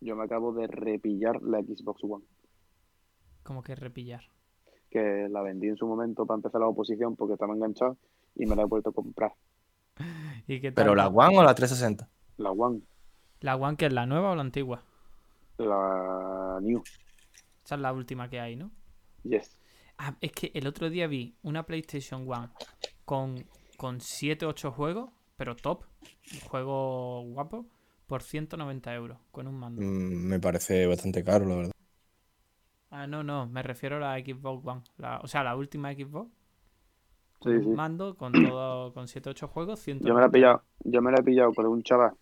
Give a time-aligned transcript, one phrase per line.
[0.00, 2.24] Yo me acabo de repillar la Xbox One,
[3.42, 4.22] Como que repillar.
[4.90, 7.96] que la vendí en su momento para empezar la oposición porque estaba enganchado
[8.34, 9.32] y me la he vuelto a comprar.
[10.46, 10.84] ¿Y qué tal?
[10.84, 12.08] ¿Pero la One o la 360?
[12.38, 12.80] La One,
[13.40, 14.82] ¿La One que es la nueva o la antigua?
[15.58, 16.82] la New,
[17.64, 18.70] Esa es la última que hay, ¿no?
[19.24, 19.56] yes.
[19.98, 22.48] Ah, es que el otro día vi una PlayStation One
[23.04, 23.44] con,
[23.76, 25.84] con 7 8 juegos, pero top,
[26.48, 27.66] juego guapo,
[28.10, 29.80] por 190 euros, con un mando.
[29.82, 31.72] Mm, me parece bastante caro, la verdad.
[32.90, 34.82] Ah, no, no, me refiero a la Xbox One.
[34.98, 36.28] la- o sea, la última Xbox.
[37.42, 37.70] Sí, Con un sí.
[37.70, 41.10] mando, con todo, con 7 8 juegos, 190 Yo me la he pillado, yo me
[41.12, 42.12] la he pillado con un chaval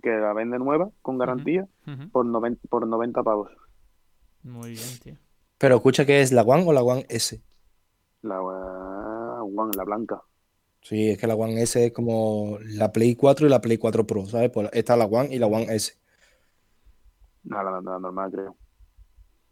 [0.00, 1.66] que la vende nueva, con garantía,
[2.12, 3.50] por, 90, por 90 pavos.
[4.44, 5.16] Muy bien, tío.
[5.58, 7.42] Pero escucha que es la One o la One S.
[8.22, 10.22] La uh, One, la blanca.
[10.82, 14.06] Sí, es que la One S es como la Play 4 y la Play 4
[14.06, 14.50] Pro, ¿sabes?
[14.50, 15.94] Pues esta es la One y la One S.
[17.44, 18.56] No, la, la normal, creo.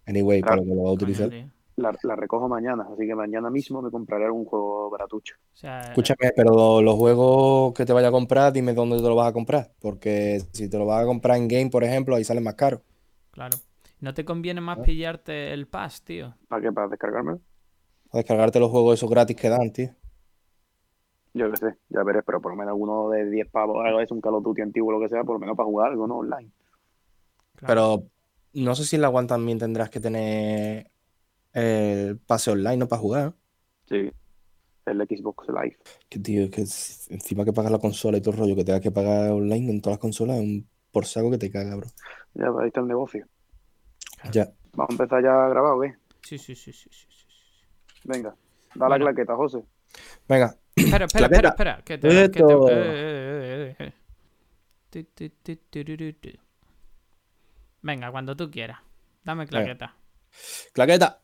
[0.07, 0.63] Anyway, para Claro.
[0.63, 1.31] lo que lo va a utilizar.
[1.77, 5.35] La, la recojo mañana, así que mañana mismo me compraré algún juego baratucho.
[5.53, 9.15] O sea, Escúchame, pero los juegos que te vaya a comprar, dime dónde te lo
[9.15, 9.73] vas a comprar.
[9.81, 12.83] Porque si te lo vas a comprar en game, por ejemplo, ahí sale más caro.
[13.31, 13.59] claro.
[13.99, 16.37] ¿No te conviene más pillarte el pass, tío?
[16.49, 16.71] ¿Para qué?
[16.71, 17.39] ¿Para descargarme?
[18.11, 19.95] A descargarte los juegos esos gratis que dan, tío.
[21.37, 24.11] Yo qué sé, ya veré, pero por lo menos alguno de 10 pavos, algo es
[24.11, 26.17] un Call of Duty antiguo, lo que sea, por lo menos para jugar algo, ¿no?
[26.19, 26.51] Online.
[27.57, 27.67] Claro.
[27.67, 28.11] Pero
[28.55, 30.91] no sé si en la One también tendrás que tener
[31.53, 32.89] el pase online, ¿no?
[32.89, 33.35] Para jugar.
[33.87, 34.11] Sí.
[34.87, 35.77] El Xbox Live.
[36.09, 36.63] Que tío, es que
[37.15, 39.81] encima que pagas la consola y todo el rollo, que tengas que pagar online en
[39.83, 41.89] todas las consolas, es un por saco que te caga, bro.
[42.33, 43.27] Ya, pues, ahí está el negocio.
[44.33, 44.51] Ya.
[44.73, 45.95] Vamos a empezar ya a grabar, ¿o qué?
[46.23, 47.27] Sí, sí, sí, sí, sí, sí.
[48.05, 48.31] Venga,
[48.75, 49.05] da Bueno.
[49.05, 49.63] la claqueta, José.
[50.29, 51.83] Venga, Espera, espera, espera, espera.
[51.85, 53.93] Que te, que te- eh, eh, eh, eh,
[56.23, 56.39] eh.
[57.83, 58.79] Venga, cuando tú quieras.
[59.25, 59.95] Dame claqueta.
[60.73, 61.23] claqueta.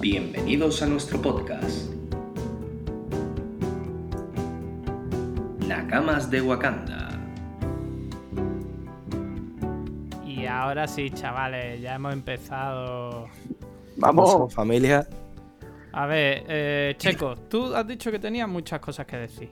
[0.00, 1.90] Bienvenidos a nuestro podcast.
[5.66, 6.97] Nakamas de Wakanda.
[10.68, 13.26] Ahora sí, chavales, ya hemos empezado.
[13.96, 14.52] Vamos.
[14.54, 15.06] Familia.
[15.92, 19.50] A ver, eh, Checo, tú has dicho que tenías muchas cosas que decir.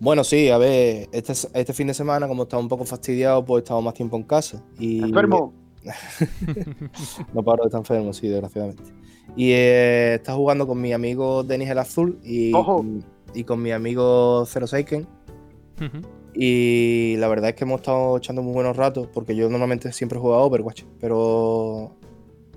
[0.00, 3.60] Bueno, sí, a ver, este, este fin de semana, como estaba un poco fastidiado, pues
[3.60, 4.62] he estado más tiempo en casa.
[4.78, 5.52] Y Enfermo.
[7.34, 8.82] No paro de estar enfermo, sí, desgraciadamente.
[9.36, 12.84] Y eh, está jugando con mi amigo Denis el Azul y, Ojo.
[13.34, 15.06] y con mi amigo Zero Seiken.
[15.76, 16.23] Ujú.
[16.34, 20.18] Y la verdad es que hemos estado echando muy buenos ratos, porque yo normalmente siempre
[20.18, 21.92] he jugado a Overwatch, pero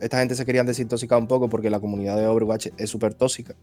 [0.02, 3.56] esta gente se querían desintoxicar un poco porque la comunidad de Overwatch es súper tóxica.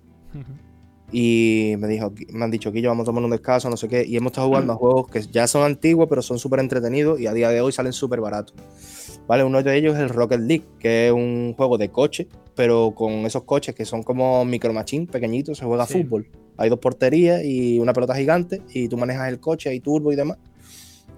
[1.12, 3.88] Y me, dijo, me han dicho que yo vamos a tomar un descanso, no sé
[3.88, 4.04] qué.
[4.04, 7.26] Y hemos estado jugando a juegos que ya son antiguos, pero son súper entretenidos y
[7.26, 8.54] a día de hoy salen súper baratos.
[9.26, 9.44] ¿Vale?
[9.44, 13.10] Uno de ellos es el Rocket League, que es un juego de coche, pero con
[13.26, 16.02] esos coches que son como micro machine pequeñitos, se juega Sí.
[16.02, 16.28] fútbol.
[16.56, 20.16] Hay dos porterías y una pelota gigante, y tú manejas el coche, hay turbo y
[20.16, 20.38] demás.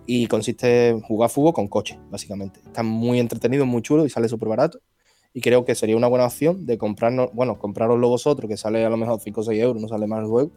[0.06, 2.60] Y consiste en jugar fútbol con coche, básicamente.
[2.64, 4.78] Está muy entretenido, muy chulo y sale súper barato.
[5.34, 8.88] Y creo que sería una buena opción de comprarnos, bueno, compraroslo vosotros, que sale a
[8.88, 10.50] lo mejor 5 o 6 euros, no sale más el juego.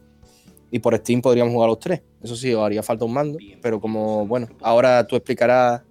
[0.72, 2.02] Y por Steam podríamos jugar los tres.
[2.22, 3.40] Eso sí, os haría falta un mando.
[3.62, 5.82] Pero como, bueno, ahora tú explicarás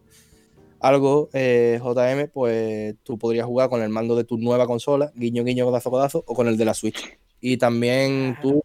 [0.80, 5.44] algo, eh, JM, pues tú podrías jugar con el mando de tu nueva consola, guiño,
[5.44, 7.18] guiño, codazo, codazo, o con el de la Switch.
[7.40, 8.62] Y también tú.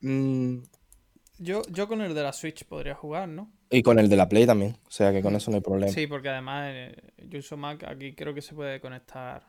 [0.00, 0.58] mm,
[1.38, 3.50] Yo, yo con el de la Switch podría jugar, ¿no?
[3.70, 4.76] y con el de la Play también.
[4.86, 5.92] O sea que con eso no hay problema.
[5.92, 6.96] Sí, Sí, porque además eh,
[7.28, 9.42] yo uso Mac, aquí creo que se puede conectar.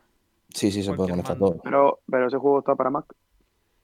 [0.50, 1.52] sí, se puede conectar mando.
[1.52, 1.62] todo.
[1.64, 3.06] Pero, pero ese juego está para Mac.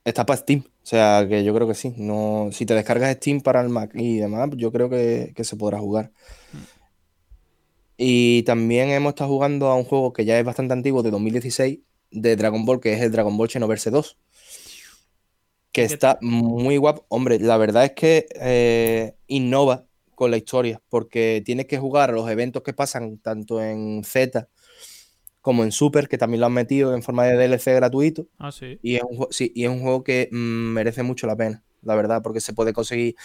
[0.03, 1.93] Está para Steam, o sea que yo creo que sí.
[1.97, 5.55] No, si te descargas Steam para el Mac y demás, yo creo que, que se
[5.55, 6.11] podrá jugar.
[7.97, 11.79] Y también hemos estado jugando a un juego que ya es bastante antiguo, de 2016,
[12.09, 14.17] de Dragon Ball, que es el Dragon Ball Xenoverse 2.
[15.71, 17.05] Que ¿Qué está muy guapo.
[17.07, 19.85] Hombre, la verdad es que eh, innova
[20.15, 24.49] con la historia, porque tienes que jugar a los eventos que pasan tanto en Z
[25.41, 28.27] como en Super, que también lo han metido en forma de DLC gratuito.
[28.37, 28.79] Ah, sí.
[28.81, 31.95] Y es un, sí, y es un juego que mm, merece mucho la pena, la
[31.95, 33.15] verdad, porque se puede conseguir.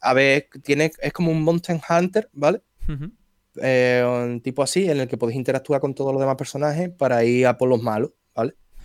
[0.00, 2.62] A ver, tiene, es como un Monster Hunter, ¿vale?
[3.62, 7.24] Eh, un tipo así, en el que podéis interactuar con todos los demás personajes para
[7.24, 8.10] ir a por los malos,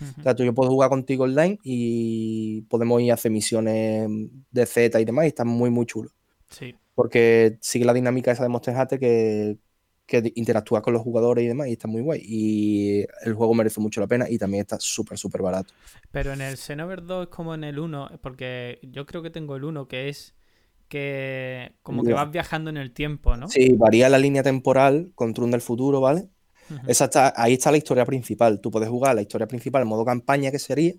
[0.00, 0.20] Ujú.
[0.20, 4.08] O sea, tú y yo puedo jugar contigo online y podemos ir a hacer misiones
[4.50, 6.10] de Z y demás, y está muy, muy chulo.
[6.50, 6.74] Sí.
[6.94, 9.58] Porque sigue la dinámica esa de Monster Hunter que
[10.06, 12.22] que interactúas con los jugadores y demás, y está muy guay.
[12.24, 15.74] Y el juego merece mucho la pena y también está súper, súper barato.
[16.12, 19.56] Pero en el Xenoverse 2 es como en el 1, porque yo creo que tengo
[19.56, 20.34] el 1 que es
[20.88, 23.48] que como que vas viajando en el tiempo, ¿no?
[23.48, 26.28] Sí, varía la línea temporal con Trun del futuro, ¿vale?
[26.70, 26.80] Ujú.
[26.88, 28.60] Esa está- ahí está la historia principal.
[28.60, 30.94] Tú puedes jugar la historia principal en modo campaña, que sería,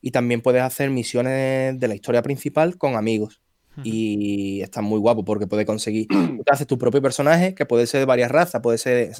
[0.00, 3.40] y también puedes hacer misiones de la historia principal con amigos.
[3.84, 6.06] Y está muy guapo porque puedes conseguir.
[6.44, 8.62] Tú haces tu propio personaje, que puede ser de varias razas.
[8.62, 9.12] Puede ser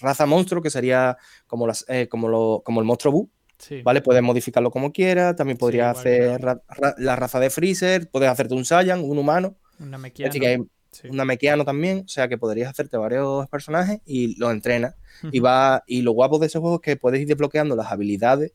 [0.00, 1.16] raza monstruo, que sería
[1.48, 3.82] como, las, eh, como, lo- como el monstruo Sí.
[3.82, 4.02] ¿vale?
[4.02, 5.36] Puedes modificarlo como quieras.
[5.36, 8.08] También podrías hacer ra- ra- la raza de Freezer.
[8.10, 9.56] Puedes hacerte un Saiyan, un humano.
[9.80, 10.28] Una mequiana.
[10.28, 10.58] decir, que hay
[10.94, 11.08] Sí.
[11.08, 12.04] un Namekiano también.
[12.06, 14.94] O sea que podrías hacerte varios personajes y los entrenas.
[15.32, 18.52] Y, va, y lo guapo de ese juego es que puedes ir desbloqueando las habilidades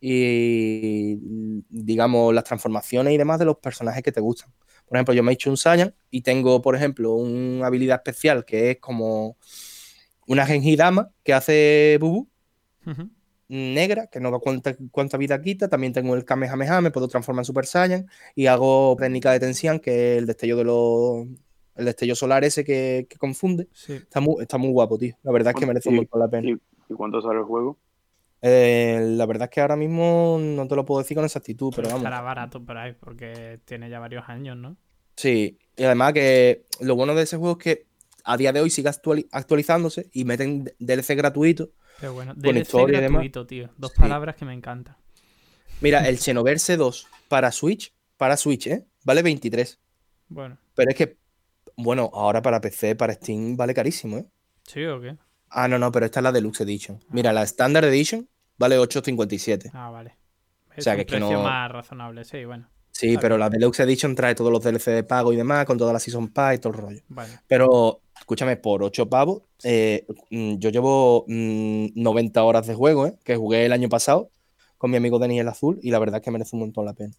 [0.00, 1.18] y,
[1.68, 4.52] digamos, las transformaciones y demás de los personajes que te gustan.
[4.86, 8.44] Por ejemplo, yo me he hecho un Saiyan y tengo, por ejemplo, una habilidad especial
[8.44, 9.36] que es como
[10.26, 12.28] una Genjidama que hace Bubu,
[12.86, 13.10] Ujú.
[13.48, 15.68] negra, que no da cuenta cuánta vida quita.
[15.68, 18.06] También tengo el Kamehameha, me puedo transformar en Super Saiyan.
[18.34, 21.26] Y hago técnica de tensión, que es el destello de los.
[21.74, 23.68] El destello solar ese que, que confunde.
[23.72, 23.94] Sí.
[23.94, 25.16] Está muy, está muy guapo, tío.
[25.22, 26.50] La verdad es que merece un montón la pena.
[26.50, 27.78] ¿Y, cuánto sale el juego?
[28.42, 31.84] Eh, la verdad es que ahora mismo no te lo puedo decir con exactitud, pero
[31.84, 32.02] Pero vamos.
[32.04, 34.76] estará barato por ahí, porque tiene ya varios años, ¿no?
[35.16, 37.86] Sí, y además que lo bueno de ese juego es que
[38.24, 41.70] a día de hoy sigue actuali- actualizándose y meten DLC gratuito.
[42.00, 43.20] Pero bueno, Con DLC historia y demás.
[43.20, 43.70] gratuito, tío.
[43.76, 44.00] Dos Sí.
[44.00, 44.96] palabras que me encantan.
[45.80, 48.84] Mira, el Xenoverse 2 para Switch, para Switch, ¿eh?
[49.04, 49.78] Vale 23.
[50.28, 51.16] Bueno, Pero es que,
[51.76, 54.26] bueno, ahora para PC, para Steam, vale carísimo, ¿eh?
[54.66, 55.16] ¿sí o qué?
[55.50, 56.98] Ah, no, no, pero esta es la Deluxe Edition.
[57.10, 58.28] Mira, la Standard Edition
[58.58, 59.70] vale 8.57.
[59.74, 60.16] Ah, vale.
[60.76, 62.68] O sea, un que es que precio no- más razonable, sí, bueno.
[62.90, 63.40] Sí, pero bien.
[63.40, 66.28] la Deluxe Edition trae todos los DLC de pago y demás, con toda la Season
[66.28, 67.00] Pass y todo el rollo.
[67.08, 73.06] Bueno, Pero, escúchame, por 8 pavos, eh, mm, yo llevo mm, 90 horas de juego,
[73.06, 73.14] ¿eh?
[73.24, 74.30] Que jugué el año pasado
[74.82, 76.92] con mi amigo Denis el Azul y la verdad es que merece un montón la
[76.92, 77.14] pena.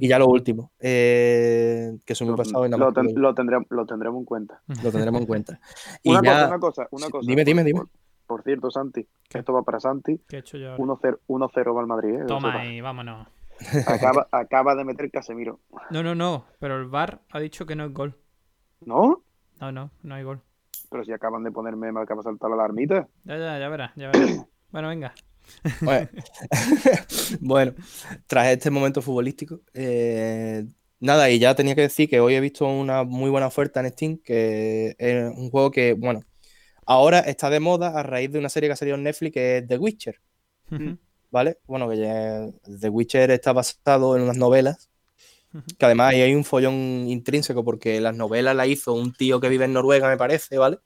[0.00, 3.34] Y ya lo último, eh, que soy muy pasado y nada lo ten- lo, lo
[3.36, 4.60] tendremos, lo tendremos en cuenta.
[4.82, 5.60] lo tendremos en cuenta.
[6.02, 7.26] Y Una ya, cosa, una cosa, una cosa.
[7.28, 7.78] dime, dime, por, dime.
[7.78, 7.88] Por,
[8.26, 9.38] por cierto, Santi, ¿Qué?
[9.38, 10.20] esto va para Santi.
[10.26, 10.82] ¿Qué he hecho yo ahora?
[10.82, 12.14] 1-0 1-0 va el Madrid.
[12.16, 12.24] ¿eh?
[12.26, 13.28] Toma ahí, vámonos.
[13.86, 15.60] Acaba, acaba de meter Casemiro.
[15.90, 16.46] No, no, no.
[16.58, 18.18] Pero el VAR ha dicho que no es gol.
[18.84, 19.22] ¿No?
[19.60, 20.40] No, no, no hay gol.
[20.90, 23.06] Pero si acaban de ponerme, me acaba de saltar la alarmita.
[23.22, 24.44] Ya, ya, ya verás, ya verás.
[24.72, 25.14] bueno, venga.
[25.80, 26.08] Bueno,
[27.40, 27.74] bueno,
[28.26, 30.66] tras este momento futbolístico, eh,
[31.00, 33.90] nada, y ya tenía que decir que hoy he visto una muy buena oferta en
[33.92, 36.24] Steam, que es un juego que, bueno,
[36.86, 39.58] ahora está de moda a raíz de una serie que ha salido en Netflix que
[39.58, 40.20] es The Witcher,
[41.30, 41.58] ¿vale?
[41.66, 42.46] Bueno, que ya-
[42.80, 44.90] The Witcher está basado en unas novelas,
[45.78, 46.74] que además ahí hay un follón
[47.08, 50.78] intrínseco porque las novelas la hizo un tío que vive en Noruega, me parece, ¿vale?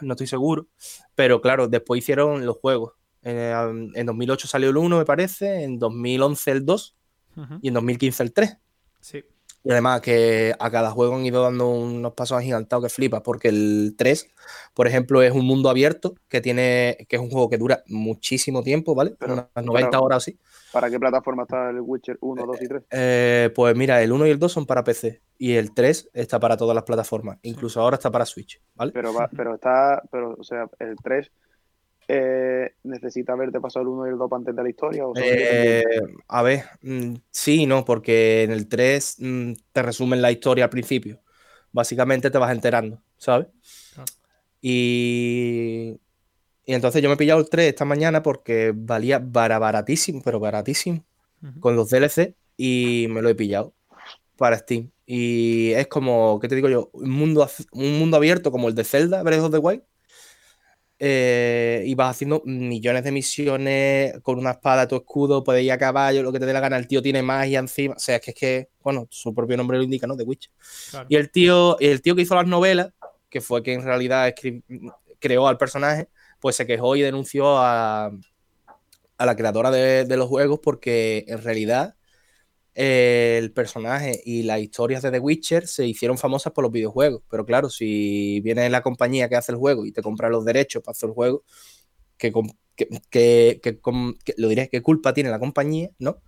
[0.00, 0.68] No estoy seguro,
[1.14, 2.94] pero claro, después hicieron los juegos.
[3.24, 6.96] Eh, en 2008 salió el 1, me parece, en 2011 el 2
[7.36, 7.54] Ujú.
[7.62, 8.56] y en 2015 el 3.
[9.00, 9.24] Sí.
[9.66, 13.48] Y además que a cada juego han ido dando unos pasos agigantados que flipas, porque
[13.48, 14.28] el 3,
[14.74, 18.62] por ejemplo, es un mundo abierto que tiene, que es un juego que dura muchísimo
[18.62, 19.16] tiempo, ¿vale?
[19.18, 20.38] Pero- Unas 90 pero- horas así.
[20.70, 22.82] ¿Para qué plataforma está el Witcher 1, 2 y 3?
[22.90, 26.38] Eh, pues mira, el 1 y el 2 son para PC y el 3 está
[26.38, 28.92] para todas las plataformas, incluso ahora está para Switch, ¿vale?
[28.92, 31.30] Pero, va, pero está, pero, o sea, el 3
[32.08, 35.06] eh, necesita haberte pasado el 1 y el 2 para entender la historia.
[35.06, 35.84] ¿o son Eh,
[36.28, 40.64] a ver, mm, sí y no, porque en el 3 mm, te resumen la historia
[40.64, 41.20] al principio.
[41.72, 43.48] Básicamente te vas enterando, ¿sabes?
[43.94, 44.12] Claro.
[44.60, 46.00] Y,
[46.66, 50.40] y entonces yo me he pillado el 3 esta mañana porque valía bara- baratísimo, pero
[50.40, 51.04] baratísimo,
[51.60, 53.74] con los DLC y me lo he pillado
[54.36, 54.90] para Steam.
[55.06, 56.90] Y es como, ¿qué te digo yo?
[56.92, 59.82] Un mundo, un mundo abierto como el de Zelda, Breath of the Wild.
[61.06, 65.76] Eh, y vas haciendo millones de misiones con una espada, tu escudo, puedes ir a
[65.76, 66.78] caballo, lo que te dé la gana.
[66.78, 67.94] El tío tiene magia encima.
[67.94, 70.16] O sea, es que es que, bueno, su propio nombre lo indica, ¿no?
[70.16, 70.50] The Witch.
[70.90, 71.06] Claro.
[71.10, 72.88] Y el tío, el tío que hizo las novelas,
[73.28, 74.34] que fue quien en realidad
[75.18, 76.08] creó al personaje,
[76.40, 78.06] pues se quejó y denunció a,
[79.18, 81.96] a la creadora de, de los juegos porque en realidad
[82.74, 87.22] el personaje y las historias de The Witcher se hicieron famosas por los videojuegos.
[87.30, 90.82] Pero claro, si viene la compañía que hace el juego y te compra los derechos
[90.82, 91.44] para hacer el juego,
[92.16, 92.32] que,
[92.76, 93.80] que, que-
[94.24, 96.22] que lo diré, ¿qué culpa tiene la compañía, no?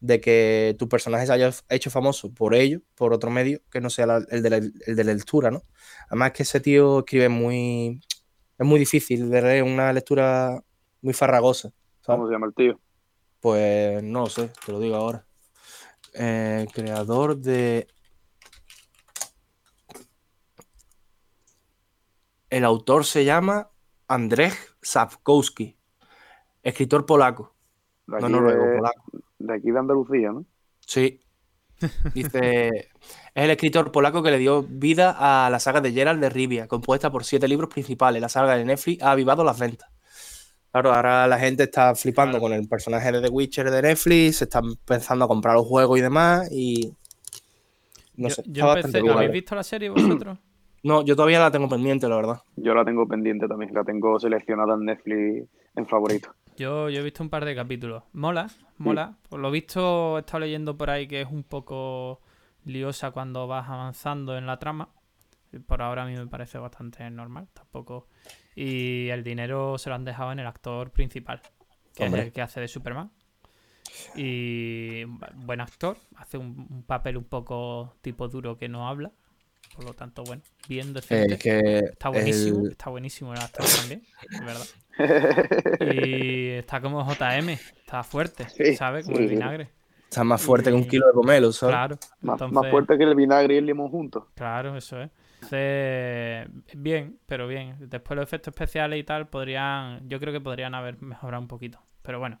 [0.00, 3.88] De que tu personaje se haya hecho famoso por ello, por otro medio, que no
[3.90, 5.62] sea la- el, de la, el de la lectura, ¿no?
[6.08, 8.00] Además que ese tío escribe muy...
[8.58, 10.62] Es muy difícil de leer, una lectura
[11.02, 11.70] muy farragosa.
[12.02, 12.18] ¿sabes?
[12.18, 12.80] ¿Cómo se llama el tío?
[13.40, 15.26] Pues no lo sé, te lo digo ahora.
[16.18, 17.88] Eh, creador de.
[22.48, 23.70] El autor se llama
[24.08, 25.76] Andrzej Sapkowski,
[26.62, 27.54] escritor polaco.
[28.06, 29.02] De No noruego, de, polaco.
[29.38, 30.46] de aquí de Andalucía, ¿no?
[30.86, 31.20] Sí.
[32.14, 32.88] Dice, es
[33.34, 37.10] el escritor polaco que le dio vida a la saga de Geralt de Rivia, compuesta
[37.10, 38.22] por siete libros principales.
[38.22, 39.90] La saga de Netflix ha avivado las ventas.
[40.76, 44.44] Claro, ahora la gente está flipando con el personaje de The Witcher de Netflix, se
[44.44, 46.92] están pensando a comprar los juegos y demás, y
[48.16, 48.42] no yo, sé.
[48.44, 49.10] yo empecé-.
[49.10, 50.38] ¿Habéis visto la serie vosotros?
[50.82, 52.42] No, yo todavía la tengo pendiente, la verdad.
[52.54, 56.28] Yo la tengo pendiente también, la tengo seleccionada en Netflix en favorito.
[56.56, 58.04] Yo, yo he visto un par de capítulos.
[58.12, 59.16] Mola, mola.
[59.28, 62.20] Por lo visto, he estado leyendo por ahí que es un poco
[62.66, 64.90] liosa cuando vas avanzando en la trama.
[65.66, 68.08] Por ahora a mí me parece bastante normal, tampoco.
[68.54, 71.40] Y el dinero se lo han dejado en el actor principal,
[71.94, 72.20] que Hombre.
[72.22, 73.10] es el que hace de Superman.
[74.14, 79.12] Y bu- buen actor, hace un, un papel un poco tipo duro que no habla.
[79.74, 81.38] Por lo tanto, bueno, bien decente.
[81.38, 84.66] Que Está buenísimo, el- está buenísimo el actor también, es verdad.
[85.94, 89.04] Y está como JM, está fuerte, Sí, ¿sabes?
[89.04, 89.68] Como sí, el vinagre.
[90.04, 91.74] está más fuerte que un kilo de pomelo, ¿sabes?
[91.74, 91.98] Claro.
[92.22, 94.24] Más fuerte que el vinagre y el limón juntos.
[94.34, 95.10] Claro, eso es.
[95.52, 97.76] Entonces, bien, pero bien.
[97.80, 101.80] Después los efectos especiales y tal podrían, yo creo que podrían haber mejorado un poquito.
[102.02, 102.40] Pero bueno,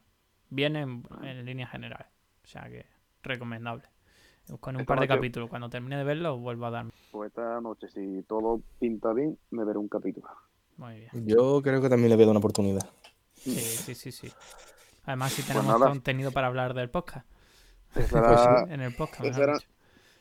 [0.50, 2.06] bien en, en líneas generales.
[2.44, 2.86] O sea que
[3.22, 3.84] recomendable.
[4.60, 5.50] Con un Esta par de noche- capítulos.
[5.50, 6.92] Cuando termine de verlo, vuelvo a darme.
[7.10, 10.28] Pues esta noche, si todo pinta bien, me veré un capítulo.
[10.76, 11.26] Muy bien.
[11.26, 12.88] Yo creo que también le voy a dar una oportunidad.
[13.34, 14.30] Sí, sí, sí, sí.
[15.04, 17.26] Además, si Pues tenemos contenido para hablar del podcast.
[17.92, 18.14] Pues sí.
[18.16, 19.38] era- En el podcast,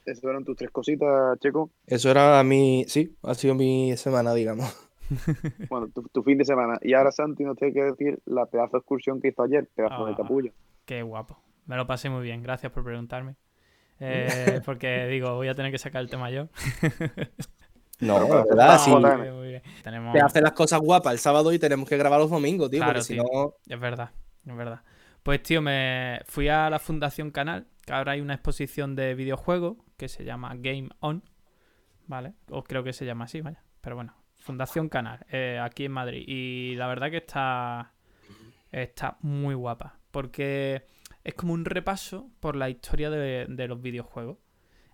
[0.05, 1.71] Eso eran tus tres cositas, Checo.
[1.87, 2.85] Eso era mi.
[2.87, 4.81] Sí, ha sido mi semana, digamos.
[5.69, 6.79] Bueno, tu, tu fin de semana.
[6.81, 10.03] Y ahora Santi nos tiene que decir la pedazo de excursión que hizo ayer, pedazo
[10.07, 10.15] de Ah.
[10.17, 10.51] capullo.
[10.85, 11.37] Qué guapo.
[11.67, 12.41] Me lo pasé muy bien.
[12.41, 13.35] Gracias por preguntarme.
[14.01, 16.47] Eh, porque digo, voy a tener que sacar el tema yo.
[18.01, 18.91] No, Pero la verdad, hacer sí.
[18.91, 19.61] una muy joda, bien, muy bien.
[19.83, 20.13] Tenemos...
[20.13, 22.93] Te hace las cosas guapas el sábado y tenemos que grabar los domingos, tío, Claro,
[22.93, 23.23] porque si tío.
[23.23, 23.53] no.
[23.73, 24.09] Es verdad,
[24.45, 24.81] es verdad.
[25.23, 29.77] Pues tío, me fui a la Fundación Canal, que ahora hay una exposición de videojuegos
[29.97, 31.23] que se llama Game On,
[32.07, 32.33] ¿vale?
[32.49, 33.63] O creo que se llama así, vaya.
[33.81, 36.23] Pero bueno, Fundación Canal, eh, aquí en Madrid.
[36.27, 37.93] Y la verdad que está,
[38.71, 40.85] está muy guapa, porque
[41.23, 44.37] es como un repaso por la historia de, de los videojuegos.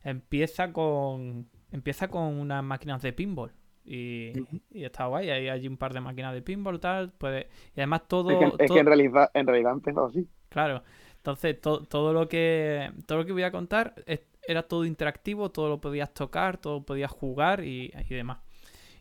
[0.03, 3.51] Empieza con, empieza con unas máquinas de pinball.
[3.83, 4.33] Y,
[4.69, 7.49] y está guay, hay allí un par de máquinas de pinball, tal, puede...
[7.75, 8.29] Y además todo...
[8.29, 10.27] Es que, es todo- que en realidad, en realidad ha empezado así.
[10.49, 10.83] Claro.
[11.17, 15.51] Entonces, to- todo lo que todo lo que voy a contar es- era todo interactivo,
[15.51, 18.39] todo lo podías tocar, todo podías jugar y, y demás.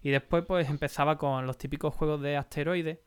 [0.03, 2.99] Y después, pues empezaba con los típicos juegos de asteroides,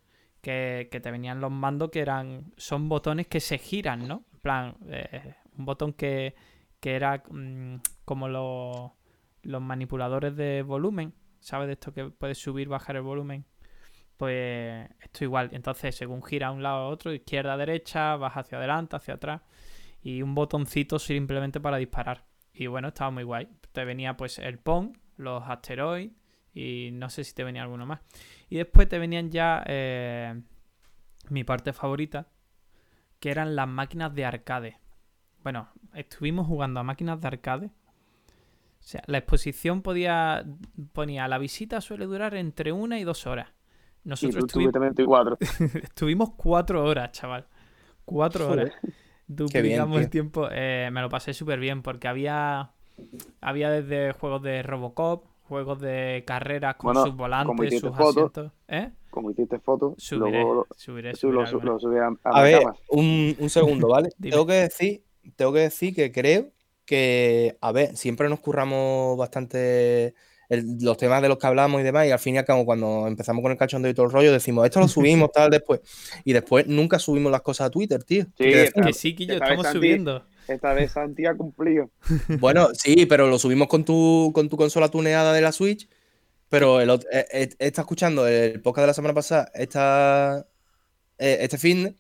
[0.41, 2.53] que, que te venían los mandos que eran.
[2.57, 4.25] Son botones que se giran, ¿no?
[4.33, 6.35] En plan, eh, un botón que,
[6.79, 8.91] que era mm, como los,
[9.43, 11.13] los manipuladores de volumen.
[11.39, 13.45] ¿Sabes de esto que puedes subir, bajar el volumen?
[14.17, 15.50] Pues esto igual.
[15.53, 19.41] Entonces, según gira a un lado a otro, izquierda, derecha, vas hacia adelante, hacia atrás.
[20.01, 22.25] Y un botoncito simplemente para disparar.
[22.53, 23.48] Y bueno, estaba muy guay.
[23.72, 26.12] Te venía pues el Pong, los asteroides
[26.53, 28.01] y no sé si te venía alguno más.
[28.50, 30.39] Y después te venían ya eh,
[31.29, 32.27] mi parte favorita,
[33.19, 34.79] que eran las máquinas de arcade.
[35.43, 37.65] Bueno, estuvimos jugando a máquinas de arcade.
[37.67, 40.45] O sea, la exposición podía
[40.91, 43.50] ponía la visita suele durar entre una y dos horas.
[44.03, 45.38] Y Nosotros tú estuvimos, 24.
[45.83, 47.48] estuvimos cuatro horas, chaval.
[48.05, 48.74] Cuatro horas.
[49.27, 50.48] Duplicamos el tiempo.
[50.51, 52.72] Eh, me lo pasé súper bien porque había
[53.42, 58.51] había desde juegos de Robocop, juegos de carreras con Bueno, sus volantes, sus fotos, asientos.
[58.68, 58.92] ¿Eh?
[59.10, 62.44] Como hiciste fotos, Subiré, luego lo, subiré, su- subiré lo, lo a, a A la
[62.44, 62.75] ver, cama.
[62.89, 64.10] un, un segundo, ¿vale?
[64.22, 65.03] Tengo que decir,
[65.36, 66.51] tengo que decir que creo
[66.86, 70.15] que, a ver, siempre nos curramos bastante
[70.53, 72.65] el- los temas de los que hablamos y demás, y al fin y al cabo,
[72.65, 74.88] cuando empezamos con el cachondeo y todo el rollo, decimos, esto lo
[75.27, 75.81] subimos, tal, después.
[76.24, 78.24] Y después nunca subimos las cosas a Twitter, tío.
[78.25, 80.25] Sí, Que está- Que sí, Esta vez estamos Santi- subiendo.
[80.48, 81.89] Esta vez Santi ha cumplido.
[82.39, 85.88] Bueno, sí, pero lo subimos con tu, con tu consola tuneada de la Switch.
[86.50, 90.45] Pero el, eh, eh, está escuchando el podcast de la semana pasada, esta,
[91.17, 91.98] eh, este fin,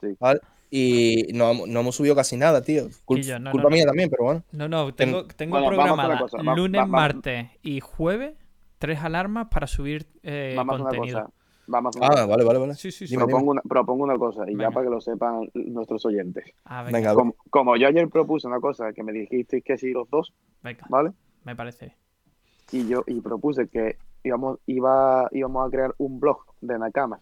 [0.00, 0.08] Sí.
[0.20, 0.40] ¿vale?
[0.70, 2.88] Y no, hemos- no hemos subido casi nada, tío.
[3.06, 3.90] Cul- Y yo, no, culpa no, mía no.
[3.90, 4.42] también, pero bueno.
[4.52, 8.34] No, no, tengo, tengo Bueno, programada cosa, lunes, va- va- martes y jueves
[8.78, 11.20] tres alarmas para subir eh, Vamos a hacer una contenido.
[11.22, 11.32] cosa.
[11.66, 12.26] Vamos a Ah, cosa.
[12.26, 12.74] vale, vale, vale.
[12.74, 13.14] Sí, sí, sí.
[13.16, 14.64] Propongo una, propongo una cosa, y Venga.
[14.64, 16.44] ya para que lo sepan nuestros oyentes.
[16.64, 19.92] Ah, venga, Venga, Como, como yo ayer propuse una cosa que me dijisteis que sí
[19.92, 21.12] los dos, venga, ¿vale?
[21.44, 21.94] me parece.
[22.72, 27.20] Y yo y propuse que íbamos, iba, íbamos a crear un blog de Nakamas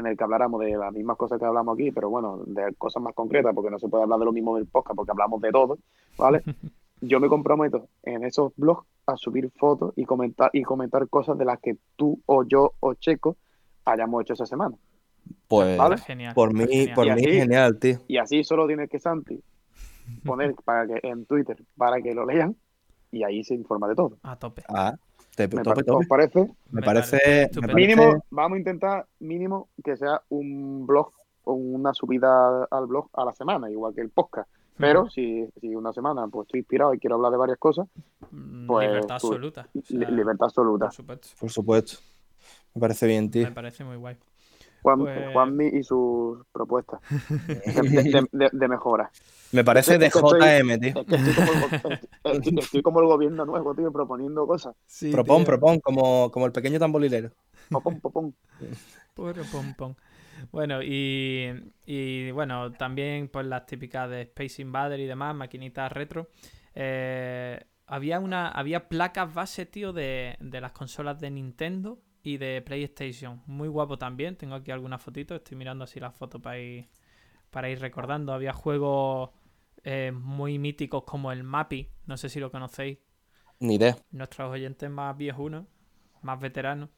[0.00, 3.02] en el que habláramos de las mismas cosas que hablamos aquí, pero bueno, de cosas
[3.02, 5.50] más concretas, porque no se puede hablar de lo mismo del podcast, porque hablamos de
[5.52, 5.78] todo,
[6.18, 6.42] ¿vale?
[7.00, 11.44] Yo me comprometo en esos blogs a subir fotos y comentar y comentar cosas de
[11.46, 13.36] las que tú o yo o Checo
[13.86, 14.76] hayamos hecho esa semana.
[15.48, 15.96] Pues ¿Vale?
[15.98, 16.34] Genial.
[16.34, 16.94] por mí, genial.
[16.94, 17.98] por Y mí así- genial, tío.
[18.06, 19.42] Y así solo tiene que Santi
[20.24, 22.54] poner para que en Twitter para que lo lean
[23.10, 24.18] y ahí se informa de todo.
[24.22, 24.62] A tope.
[24.68, 24.94] Ah,
[25.48, 26.02] te, ¿Me tope, pa- tope.
[26.04, 26.38] ¿Os parece?
[26.40, 27.72] Me Me parece, parece me estupendo.
[27.74, 31.10] parece- Mínimo, vamos a intentar mínimo que sea un blog
[31.44, 34.48] o una subida al blog a la semana, igual que el podcast.
[34.78, 37.86] Pero si, si una semana pues estoy inspirado y quiero hablar de varias cosas,
[38.30, 39.68] Mm, pues, Libertad tú- absoluta.
[39.76, 40.86] o sea, li- libertad absoluta.
[40.86, 41.28] Por supuesto.
[41.38, 41.98] por supuesto.
[42.74, 43.44] Me parece bien, tío.
[43.46, 44.16] Me parece muy guay.
[44.82, 47.00] Juan, Pues- Juanmi y sus propuestas
[47.66, 49.10] de, de- de- de mejora.
[49.52, 50.94] Me parece de JM, tío.
[51.08, 51.70] Estoy como, el, go-
[52.24, 54.74] estoy- estoy como el gobierno nuevo, tío, proponiendo cosas.
[54.86, 55.46] Sí, Propón, tío.
[55.46, 57.32] propón, como, como el pequeño tamborilero.
[57.68, 58.34] Popón, popón.
[59.14, 59.94] Puro pom, pom.
[60.52, 61.50] Bueno, y,
[61.84, 66.28] y bueno, también pues las típicas de Space Invader y demás, maquinitas retro.
[66.74, 72.62] Eh, había una había placas base, tío, de, de las consolas de Nintendo y de
[72.62, 73.42] PlayStation.
[73.46, 74.36] Muy guapo también.
[74.36, 75.36] Tengo aquí algunas fotitos.
[75.38, 76.88] Estoy mirando así las fotos para ir,
[77.50, 78.32] para ir recordando.
[78.32, 79.30] Había juegos
[79.84, 81.88] eh, muy míticos como el Mappy.
[82.06, 82.98] No sé si lo conocéis.
[83.60, 83.96] Ni idea.
[84.10, 85.66] Nuestros oyentes más viejunos,
[86.22, 86.90] más veteranos,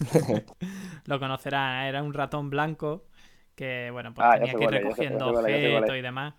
[1.06, 1.86] lo conocerán.
[1.86, 3.06] Era un ratón blanco
[3.54, 6.34] que, bueno, pues Ah, tenía que ir recogiendo objetos y demás.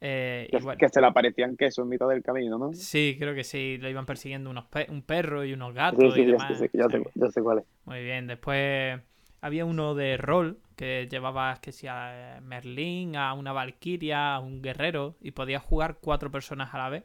[0.00, 2.72] Eh, y Que, bueno, que se le aparecían quesos en mitad del camino, ¿no?
[2.72, 6.14] Sí, sí, creo que sí, lo iban persiguiendo unos pe- un perro y unos gatos
[6.14, 6.58] sí, y demás.
[6.58, 7.64] sé, ya, Sí, sé, ya sé cuál es.
[7.84, 9.00] Muy bien, después
[9.40, 14.62] había uno de rol que llevabas que sea eh, Merlín, a una Valquiria, a un
[14.62, 17.04] guerrero y podías jugar cuatro personas a la vez.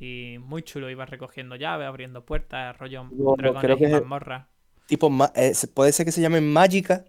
[0.00, 4.46] Y muy chulo, ibas recogiendo llaves, abriendo puertas, rollo Yo dragones creo y mazmorras.
[4.86, 7.04] Tipo, eh, se- puede ser que se llamen Magica,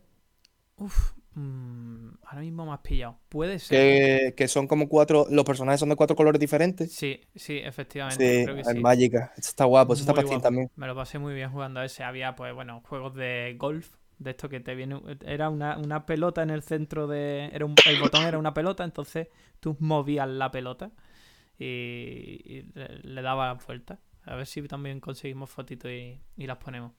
[0.78, 2.03] Uf, mm,
[2.34, 3.20] ahora mismo me has pillado.
[3.30, 3.90] Puede ser.
[3.90, 5.26] que, que son como cuatro.
[5.30, 6.92] Los personajes son de cuatro colores diferentes.
[6.92, 8.36] Sí, sí, efectivamente.
[8.36, 8.78] Sí, creo que es sí.
[8.78, 9.32] Magica.
[9.38, 10.42] Eso está guapo, eso está Muy guapo.
[10.42, 10.70] también.
[10.76, 12.04] Me lo pasé muy bien jugando a ese.
[12.04, 13.96] Había, pues, bueno, juegos de golf.
[14.20, 15.02] De esto que te viene.
[15.26, 17.50] Era una, una pelota en el centro de.
[17.54, 19.28] Era un- el botón era una pelota, entonces
[19.60, 20.92] tú movías la pelota
[21.60, 21.66] y,
[22.46, 24.00] y le, dabas vueltas.
[24.26, 26.94] A ver si también conseguimos fotitos y, y las ponemos.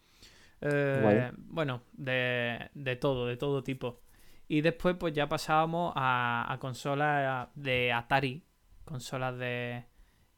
[0.63, 4.03] Eh, bueno, de, de todo, de todo tipo.
[4.49, 8.45] Y después, pues ya pasábamos a, a consolas de Atari,
[8.85, 9.85] consolas de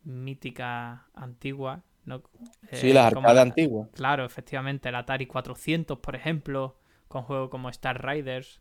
[0.05, 1.83] míticas antiguas.
[2.05, 2.23] ¿no?
[2.71, 3.88] Sí, Eh, las arcadas antiguas.
[3.95, 8.61] Claro, efectivamente, el Atari 400, por ejemplo, con juegos como Star Riders,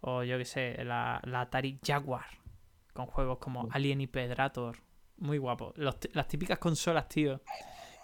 [0.00, 2.26] o yo qué sé, la, la Atari Jaguar,
[2.92, 4.78] con juegos como Alien y Predator,
[5.18, 5.72] muy guapo.
[5.76, 7.42] Los las típicas consolas, tío,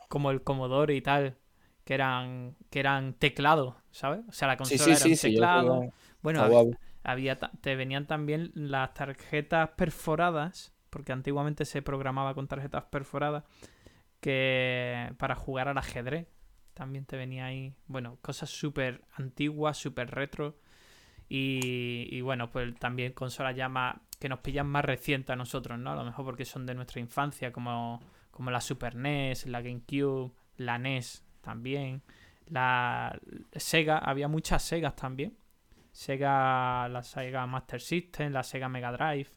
[0.09, 1.37] como el Commodore y tal,
[1.85, 4.23] que eran que eran teclados, ¿sabes?
[4.29, 5.35] O sea, la consola sí, era un sí, sí.
[5.35, 5.93] yo teclado.
[6.23, 6.49] Bueno,
[7.03, 13.45] había, te venían también las tarjetas perforadas, porque antiguamente se programaba con tarjetas perforadas,
[14.21, 16.29] que para jugar al ajedrez
[16.75, 20.59] también te venía ahí, bueno, cosas súper antiguas, súper retro.
[21.29, 25.81] Y, y bueno, pues también consolas ya más que nos pillan más recientes a nosotros,
[25.81, 25.91] ¿no?
[25.91, 30.31] A lo mejor porque son de nuestra infancia, como, como la Super NES, la GameCube,
[30.59, 32.03] la NES también.
[32.47, 33.19] La
[33.53, 35.37] Sega, había muchas Segas también.
[35.93, 39.29] Sega, la Sega Master System, la Sega Mega Drive.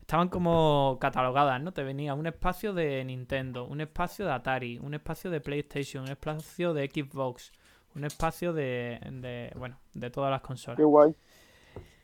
[0.00, 1.72] Estaban como catalogadas, ¿no?
[1.72, 6.10] Te venía un espacio de Nintendo, un espacio de Atari, un espacio de PlayStation, un
[6.10, 7.52] espacio de Xbox,
[7.94, 10.78] un espacio de, de bueno, de todas las consolas.
[10.78, 11.14] Qué guay.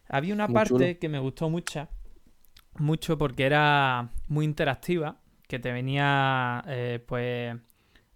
[0.08, 1.00] Había una Muy parte chulo.
[1.00, 1.88] que me gustó mucho,
[2.78, 5.16] mucho porque era muy interactiva,
[5.48, 7.56] que te venía, eh, pues,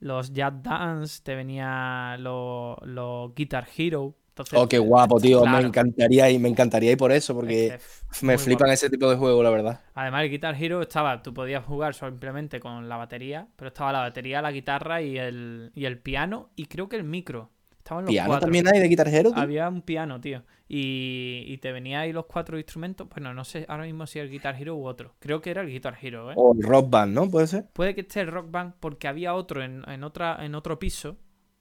[0.00, 4.14] los Jazz Dance, te venía los, los Guitar Hero.
[4.38, 5.40] Entonces, Oh, qué guapo, tío.
[5.42, 5.50] Claro.
[5.50, 7.76] Me encantaría ir, me encantaría ir por eso, porque
[8.10, 8.72] es me flipan guapo.
[8.72, 9.80] ese tipo de juegos, la verdad.
[9.94, 14.00] Además, el Guitar Hero estaba, tú podías jugar simplemente con la batería, pero estaba la
[14.00, 17.50] batería, la guitarra y el, y el piano, y creo que el micro.
[17.78, 18.46] Estaban los ¿Piano cuatro.
[18.46, 19.42] también hay de Guitar Hero, tío?
[19.42, 20.44] Había un piano, tío.
[20.68, 23.08] Y, y te venía ahí los cuatro instrumentos.
[23.08, 25.14] Bueno, no sé ahora mismo si el Guitar Hero u otro.
[25.20, 26.34] Creo que era el Guitar Hero, ¿eh?
[26.36, 27.30] O el Rock Band, ¿no?
[27.30, 27.66] ¿Puede ser?
[27.72, 31.16] Puede que esté el Rock Band porque había otro en, en otra, en otro piso.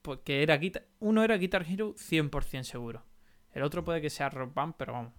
[0.08, 0.86] Porque era guitar...
[1.00, 3.04] Uno era Guitar Hero 100% seguro.
[3.52, 5.12] El otro puede que sea Rock Band, pero vamos.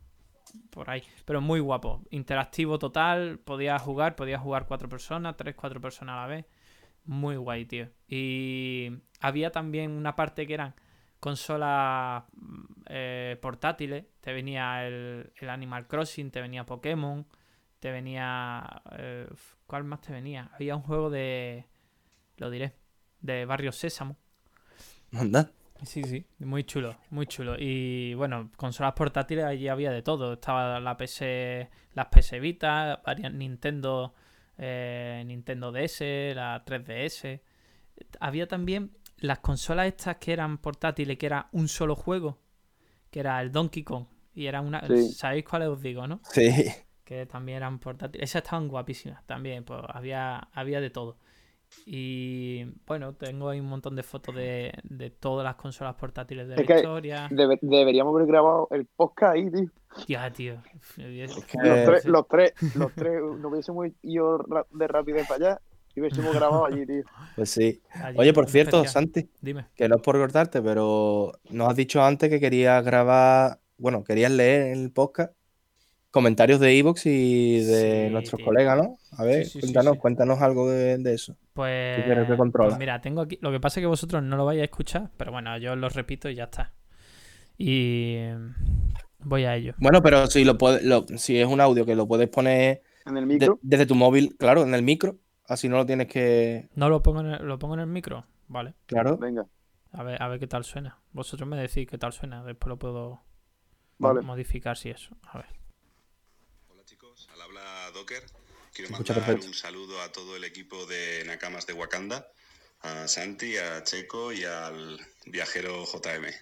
[0.72, 1.04] Por ahí.
[1.26, 2.02] Pero muy guapo.
[2.10, 3.38] Interactivo total.
[3.38, 4.16] Podías jugar.
[4.16, 5.38] Podías jugar cuatro personas.
[5.38, 6.46] Tres, cuatro personas a la vez.
[7.06, 7.88] Muy guay, tío.
[8.08, 10.74] Y había también una parte que eran
[11.20, 14.06] consolas mm, eh, portátiles.
[14.22, 17.28] Te venía el, el Animal Crossing, te venía Pokémon,
[17.80, 18.82] te venía...
[18.94, 19.28] eh,
[19.68, 20.50] ¿Cuál más te venía?
[20.56, 21.68] Había un juego de...
[22.38, 22.74] Lo diré.
[23.22, 24.18] De Barrio Sésamo.
[25.14, 25.52] Anda.
[25.84, 27.56] Sí, sí, muy chulo, muy chulo.
[27.58, 30.34] Y bueno, consolas portátiles allí había de todo.
[30.34, 34.14] Estaba la PS, las PS Vita, varias Nintendo,
[34.58, 36.02] eh, Nintendo DS,
[36.36, 37.40] la 3DS.
[38.20, 42.40] había también las consolas estas que eran portátiles, que era un solo juego,
[43.10, 44.06] que era el Donkey Kong.
[44.36, 44.86] Y era una.
[44.86, 45.12] Sí.
[45.14, 46.20] ¿Sabéis cuáles os digo, no?
[46.32, 46.50] Sí.
[47.06, 48.30] que también eran portátiles.
[48.30, 51.18] Esas estaban guapísimas también, pues había, había de todo.
[51.86, 56.56] Y bueno, tengo ahí un montón de fotos de, de todas las consolas portátiles de
[56.56, 57.28] la Es historia.
[57.32, 59.70] Debe- deberíamos haber grabado el podcast ahí, tío.
[60.06, 60.54] Tía, tío.
[60.98, 65.62] Es que- Los tres, los tres, los tres, nos hubiésemos ido de rápido para allá
[65.96, 67.04] y hubiésemos grabado allí, tío.
[67.36, 67.82] Pues sí.
[67.94, 69.04] Allí, Oye, por cierto, especial.
[69.06, 69.66] Santi, Dime.
[69.76, 74.32] que no es por cortarte, pero nos has dicho antes que querías grabar, bueno, querías
[74.32, 75.34] leer en el podcast
[76.12, 78.46] comentarios de Evox y de Sí, nuestros tío.
[78.46, 78.98] colegas, ¿no?
[79.18, 80.00] A ver, Sí, sí, sí, cuéntanos, sí.
[80.00, 81.36] cuéntanos algo de, de eso.
[81.54, 82.70] Pues, quieres que controla?
[82.70, 83.38] pues mira, tengo aquí.
[83.42, 85.90] Lo que pasa es que vosotros no lo vais a escuchar, pero bueno, yo lo
[85.90, 86.72] repito y ya está.
[87.58, 88.20] Y
[89.20, 89.74] voy a ello.
[89.80, 93.18] Bueno, pero si lo puedes, lo- si es un audio que lo puedes poner En
[93.18, 93.60] el de- micro.
[93.62, 97.22] desde tu móvil, claro, en el micro, así no lo tienes que, ¿No lo pongo
[97.22, 98.26] en el, lo pongo en el micro?
[98.48, 98.74] Vale.
[98.86, 99.18] claro.
[99.18, 99.46] Venga,
[99.92, 101.00] A ver, a ver qué tal suena.
[101.12, 102.44] Vosotros me decís qué tal suena.
[102.44, 103.22] Después lo puedo
[103.98, 104.22] vale.
[104.22, 105.16] modificar si eso.
[105.24, 105.59] A ver.
[107.34, 108.24] Al habla Docker.
[108.74, 109.48] Quiero mandar perfecto.
[109.48, 112.32] un saludo a todo el equipo de Nakamas de Wakanda,
[112.82, 116.34] a Santi, a Checo y al viajero JM.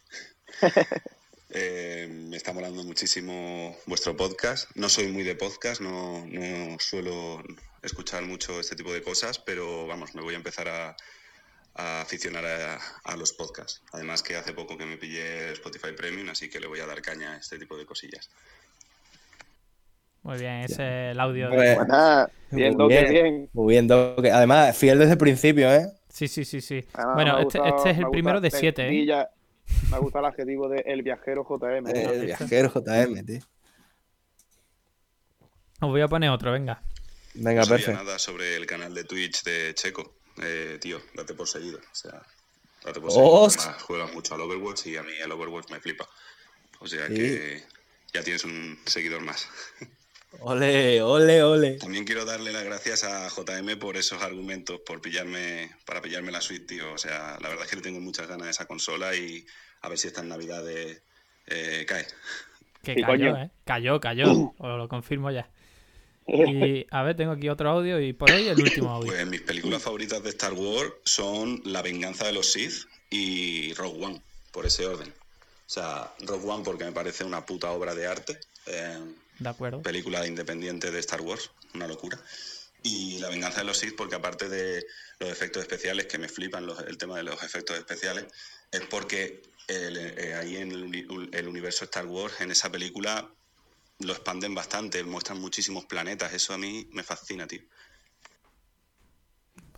[1.50, 4.70] Eh, me está molando muchísimo vuestro podcast.
[4.76, 7.42] No soy muy de podcast, no, no suelo
[7.82, 10.98] escuchar mucho este tipo de cosas, pero vamos, me voy a empezar a,
[11.74, 13.82] a aficionar a, a los podcasts.
[13.94, 17.02] Además que hace poco que me pillé Spotify Premium, así que le voy a dar
[17.02, 18.30] caña a este tipo de cosillas.
[20.28, 21.50] Muy bien, ese es el audio.
[21.50, 23.10] de- Pues, Buena, bien, Muy bien.
[23.10, 23.50] bien.
[23.54, 24.26] muy bien, Doc.
[24.26, 25.88] Además, fiel desde el principio, ¿eh?
[26.10, 26.84] Sí, sí, sí, sí.
[26.94, 29.26] Además, bueno, este, gustado- este es el primero de siete, ¿eh?
[29.90, 31.88] Me ha gustado el adjetivo de el viajero JM.
[31.88, 32.26] El ¿viste?
[32.26, 33.40] viajero JM, tío.
[35.80, 36.82] Os voy a poner otro, venga.
[37.36, 38.04] Venga, no perfecto.
[38.04, 40.16] nada sobre el canal de Twitch de Checo.
[40.44, 41.78] Eh, tío, date por seguido.
[41.80, 42.22] O sea,
[42.84, 43.50] date por ¡Oh!
[43.50, 43.70] seguido.
[43.70, 46.06] Además, juegas mucho al Overwatch y a mí el Overwatch me flipa.
[46.80, 47.13] O sea Sí.
[47.16, 47.63] que
[48.13, 49.48] ya tienes un seguidor más.
[50.40, 51.72] Ole, ole, ole.
[51.74, 56.42] También quiero darle las gracias a JM por esos argumentos, por pillarme, para pillarme la
[56.42, 56.94] suite, tío.
[56.94, 59.46] O sea, la verdad es que le tengo muchas ganas a esa consola y
[59.82, 62.06] a ver si esta Navidad eh, cae.
[62.84, 63.44] Que Sí, cayó, coño.
[63.44, 63.50] ¿eh?
[63.66, 64.54] Cayó, cayó.
[64.58, 65.50] Os lo confirmo ya.
[66.28, 69.08] Y a ver, tengo aquí otro audio y por hoy el último audio.
[69.08, 74.06] Pues mis películas favoritas de Star Wars son La venganza de los Sith y Rogue
[74.06, 75.08] One, por ese orden.
[75.08, 79.00] O sea, Rogue One porque me parece una puta obra de arte, eh,
[79.39, 79.82] De acuerdo.
[79.82, 82.17] película independiente de Star Wars, una locura.
[82.84, 84.86] Y La venganza de los Sith porque aparte de
[85.19, 88.26] los efectos especiales, que me flipan los- el tema de los efectos especiales,
[88.71, 93.30] es porque el- eh, ahí en el, uni- el universo Star Wars, en esa película,
[94.00, 97.62] lo expanden bastante, muestran muchísimos planetas, eso a mí me fascina, tío.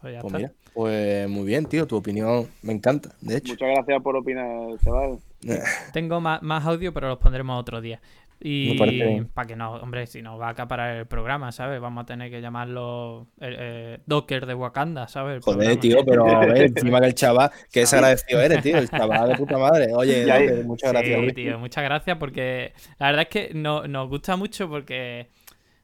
[0.01, 1.85] Pues ya Pues mira, pues muy bien, tío.
[1.87, 3.53] Tu opinión me encanta, de hecho.
[3.53, 5.19] Muchas gracias por opinar, chaval.
[5.93, 8.01] Tengo más, más audio, pero los pondremos otro día.
[8.41, 11.81] Y para que no, hombre, si no va a acaparar el programa, ¿sabes?
[11.81, 15.37] Vamos a tener que llamarlo eh, eh, Docker de Wakanda, ¿sabes?
[15.37, 15.81] El Joder, programa.
[15.81, 18.77] tío, pero a ver, encima que el chaval, que desagradecido eres, tío.
[18.77, 19.93] El chaval de puta madre.
[19.93, 21.19] Oye, Docker, muchas gracias.
[21.25, 25.27] Sí, tío, muchas gracias porque la verdad es que no, nos gusta mucho porque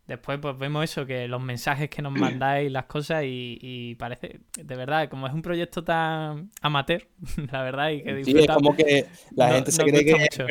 [0.07, 4.39] después pues vemos eso, que los mensajes que nos mandáis, las cosas y, y parece,
[4.57, 7.07] de verdad, como es un proyecto tan amateur,
[7.51, 10.45] la verdad, y que Sí, es como que la No- gente se cree que, mucho.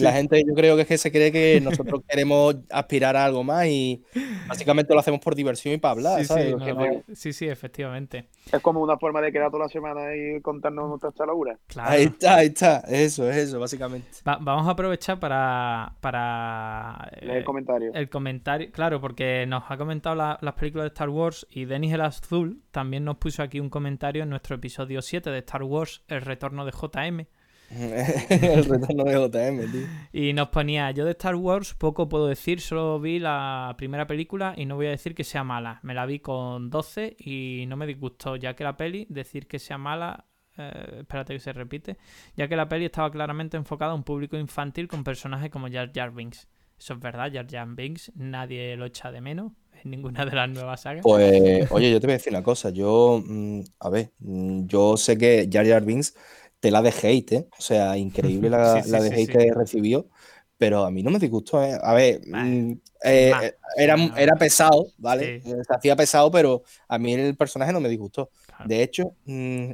[0.00, 3.42] la gente yo creo que es que se cree que nosotros queremos aspirar a algo
[3.44, 4.02] más y
[4.48, 6.46] básicamente lo hacemos por diversión y para hablar, Sí, ¿sabes?
[6.46, 8.26] sí, Porque no, no- sí, sí, efectivamente.
[8.52, 11.58] Es como una forma de quedar toda la semana y contarnos nuestras chaladuras.
[11.68, 11.90] Claro.
[11.90, 14.08] Ahí está, ahí está, eso, es eso, básicamente.
[14.26, 17.92] Va- vamos a aprovechar para, para Lee el eh, comentario.
[17.94, 21.92] el comentario, claro, porque nos ha comentado la- las películas de Star Wars y Denis
[21.92, 26.02] el Azul también nos puso aquí un comentario en nuestro episodio 7 de Star Wars,
[26.08, 27.26] El retorno de JM.
[27.70, 29.86] el retorno de JM, tío.
[30.14, 34.54] Y nos ponía, yo de Star Wars poco puedo decir, solo vi la primera película
[34.56, 35.78] y no voy a decir que sea mala.
[35.82, 39.58] Me la vi con 12 y no me disgustó, ya que la peli, decir que
[39.58, 40.24] sea mala,
[40.56, 41.98] eh, espérate que se repite,
[42.34, 45.92] ya que la peli estaba claramente enfocada a un público infantil con personajes como Jar
[45.94, 46.48] Jar Binks.
[46.80, 49.52] Eso es verdad, Jar Jar Binks, nadie lo echa de menos
[49.84, 51.02] en ninguna de las nuevas sagas.
[51.02, 52.70] Pues, oye, yo te voy a decir una cosa.
[52.70, 56.14] Yo, mm, a ver, mm, yo sé que Jar Jar Binks
[56.58, 57.48] te la de hate, ¿eh?
[57.58, 59.26] O sea, increíble la, Sí, sí, la de hate sí.
[59.26, 60.08] que recibió,
[60.56, 61.78] pero a mí no me disgustó, ¿eh?
[61.82, 62.72] A ver, mm,
[63.04, 65.42] eh, eh, era, era pesado, ¿vale?
[65.42, 68.30] Se hacía pesado, pero a mí el personaje no me disgustó.
[68.46, 68.64] Claro.
[68.66, 69.14] De hecho,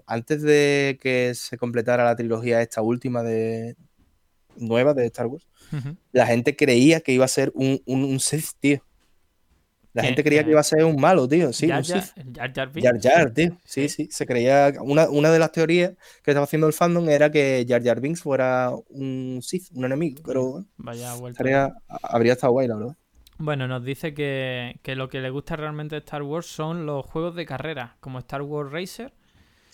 [0.06, 3.76] antes de que se completara la trilogía esta última de
[4.56, 5.46] nueva de Star Wars,
[6.12, 8.80] La gente creía que iba a ser un, un, un Sith, tío.
[9.92, 10.08] La ¿Qué?
[10.08, 11.52] gente creía que iba a ser un malo, tío.
[11.54, 12.36] Sí, Jar un Jar, Sith.
[12.36, 12.70] Jar Jar.
[12.82, 13.56] Jar Jar, tío.
[13.64, 14.08] Sí, sí.
[14.10, 14.72] Se creía.
[14.82, 18.20] Una, una de las teorías que estaba haciendo el fandom era que Jar Jar Binks
[18.20, 20.20] fuera un Sith, un enemigo.
[20.26, 21.38] Pero Vaya vuelta.
[21.42, 22.96] estaría- habría estado guay, la verdad.
[23.38, 27.04] Bueno, nos dice que, que lo que le gusta realmente de Star Wars son los
[27.06, 29.12] juegos de carrera, como Star Wars Racer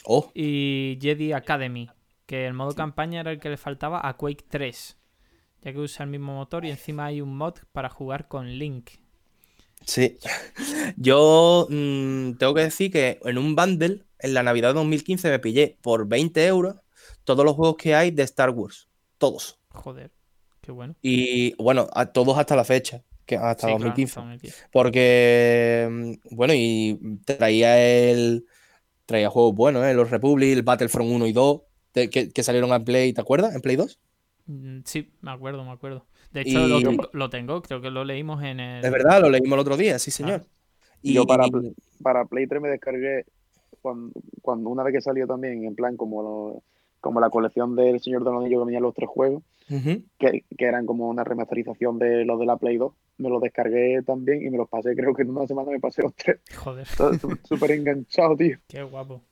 [0.05, 1.89] Oh, y Jedi Academy,
[2.27, 4.97] que el modo campaña era el que le faltaba a Quake 3,
[5.63, 8.91] ya que usa el mismo motor y encima hay un mod para jugar con Link.
[9.87, 10.19] sí.
[10.97, 15.39] Yo mm, tengo que decir que en un bundle, en la Navidad de 2015, me
[15.39, 16.77] pillé por 20 euros
[17.25, 18.89] todos los juegos que hay de Star Wars.
[19.19, 19.59] Todos.
[19.71, 20.13] Joder,
[20.61, 20.95] qué bueno.
[21.01, 24.21] Y bueno, a todos hasta la fecha, que hasta Sí, claro, 2015.
[24.21, 24.69] 2015.
[24.73, 27.79] Porque, mm, bueno, y traía
[28.11, 28.47] el.
[29.07, 29.95] Traía juegos buenos, ¿eh?
[29.95, 31.63] Los Republic, el Battlefront 1 y 2,
[31.95, 33.55] de- que, que salieron en Play, ¿te acuerdas?
[33.55, 34.01] En Play 2.
[34.53, 36.07] Mm, Sí, me acuerdo, me acuerdo.
[36.33, 38.85] De hecho, lo, tengo, lo tengo, creo que lo leímos en el...
[38.85, 40.47] Es verdad, lo leímos el otro día, sí, señor.
[41.03, 41.45] Y Yo para,
[42.03, 43.25] para Play 3 me descargué
[43.81, 46.63] cuando, cuando una vez que salió también, en plan como, lo-
[47.01, 49.43] como la colección del Señor de los Anillos que venían los tres juegos,
[50.19, 52.95] que, que eran como una remasterización de los de la Play 2.
[53.19, 56.03] Me los descargué también y me los pasé, creo que en una semana me pasé
[56.03, 56.41] los tres.
[56.57, 56.87] Joder,
[57.45, 58.59] Súper enganchado, tío.
[58.69, 59.23] qué guapo.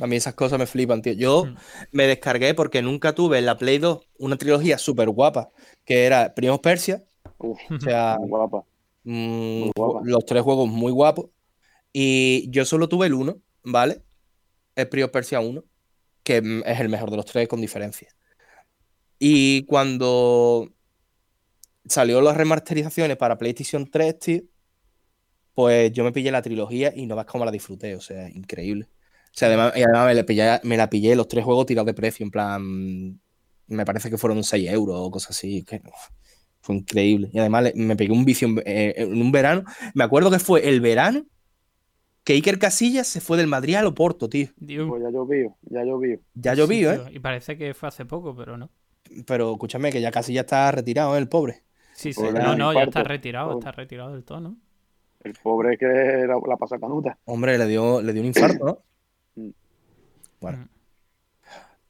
[0.00, 1.12] A mí esas cosas me flipan, tío.
[1.12, 1.56] Yo Mm.
[1.92, 5.50] me descargué porque nunca tuve en la Play 2 una trilogía súper guapa,
[5.84, 7.04] que era Prince of Persia.
[7.38, 8.64] Uf, O sea, muy guapa.
[9.04, 10.00] mm, guapa.
[10.04, 11.26] los tres juegos muy guapos.
[11.92, 14.02] Y yo solo tuve el 1, ¿vale?
[14.76, 15.62] El Prince of Persia 1,
[16.22, 18.08] que mm, es el mejor de los tres con diferencia.
[19.18, 20.68] Y cuando
[21.84, 24.42] salió las remasterizaciones para PlayStation 3, tío,
[25.54, 28.88] pues yo me pillé la trilogía y no ves cómo la disfruté, o sea, increíble.
[29.34, 31.86] O sea, además, y además me, la pillé, me la pillé los tres juegos tirados
[31.86, 33.20] de precio, en plan,
[33.66, 36.08] me parece que fueron 6 euros o cosas así, que uf,
[36.60, 37.30] fue increíble.
[37.32, 39.64] Y además me pegué un vicio en, eh, en un verano,
[39.94, 41.24] me acuerdo que fue el verano
[42.24, 44.48] que Iker Casillas se fue del Madrid al Oporto, tío.
[44.56, 46.20] Dios, Pues ya llovió, ya llovió.
[46.34, 46.98] Ya sí, llovió, ¿eh?
[46.98, 48.70] tío, Y parece que fue hace poco, pero no.
[49.26, 51.18] Pero escúchame, que ya Casillas está retirado, ¿eh?
[51.18, 51.64] el pobre.
[51.94, 52.20] Sí, sí.
[52.20, 53.58] Pobre No, no, ya está retirado, Pobre.
[53.58, 54.56] está retirado del todo, ¿no?
[55.24, 57.18] El pobre que la, la pasa canuta.
[57.24, 58.78] Hombre, le dio, le dio un infarto, ¿no?
[60.42, 60.58] Bueno.
[60.58, 60.68] Mm.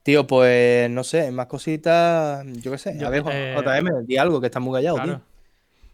[0.05, 2.99] Tío, pues no sé, más cositas, yo qué sé.
[2.99, 5.13] Yo- a ver, eh, JM, di algo, que está muy callado, Claro.
[5.19, 5.23] tío.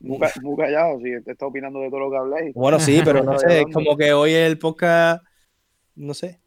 [0.00, 2.54] Muy, ca- muy callado, si te está opinando de todo lo que habláis.
[2.54, 5.24] Bueno, sí, pero no sé, es como que hoy el podcast,
[5.96, 6.38] no sé,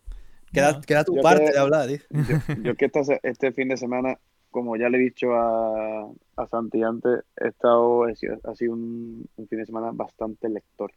[0.54, 0.82] queda, No.
[0.82, 1.98] queda tu Yo parte te- de hablar, tío.
[2.56, 4.18] Yo, yo es que esta este fin de semana,
[4.50, 8.74] como ya le he dicho a, a Santi antes, he estado, he sido- ha sido
[8.74, 10.92] un, un fin de semana bastante lector.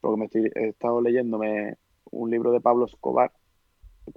[0.00, 1.78] Porque me estoy, he estado leyéndome
[2.10, 3.32] un libro de Pablo Escobar,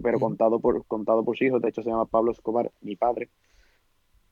[0.02, 3.30] pero contado por, contado por su hijo, de hecho se llama Pablo Escobar, mi padre.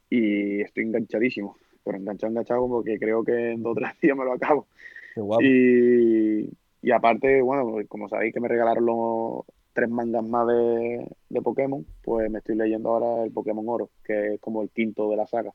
[0.10, 4.26] Y estoy enganchadísimo, pero enganchado, enganchado, porque creo que en dos o tres días me
[4.26, 4.68] lo acabo.
[5.14, 5.44] Qué guapo.
[5.44, 6.50] Y,
[6.82, 11.86] y aparte, bueno, como sabéis que me regalaron los tres mangas más de, de Pokémon,
[12.02, 15.28] pues me estoy leyendo ahora el Pokémon Oro, que es como el quinto de la
[15.28, 15.52] saga.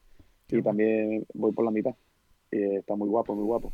[0.46, 1.94] Qué y también voy por la mitad.
[2.50, 3.72] Y está muy guapo, muy guapo.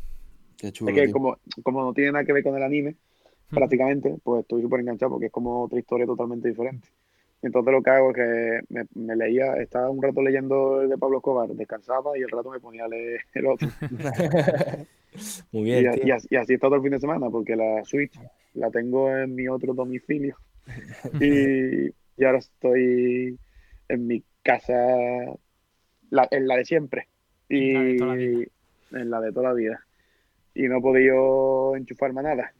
[0.57, 2.95] Qué chulo, es que como, como no tiene nada que ver con el anime,
[3.53, 6.89] prácticamente, pues estoy súper enganchado porque es como otra historia totalmente diferente.
[7.41, 10.97] Entonces lo que hago es que me, me leía, estaba un rato leyendo el de
[10.97, 13.69] Pablo Escobar, descansaba y el rato me ponía a leer el otro.
[15.51, 16.07] Muy Y, bien, tío.
[16.07, 18.21] y así, y así he estado todo el fin de semana, porque la Switch
[18.53, 20.37] la tengo en mi otro domicilio.
[21.19, 23.39] y, y ahora estoy
[23.89, 24.73] en mi casa,
[26.09, 27.07] la- en la de siempre.
[27.49, 28.47] Y La de toda la vida.
[28.91, 29.85] en la de toda la vida.
[30.55, 32.53] Y no he podido enchufarme a nada.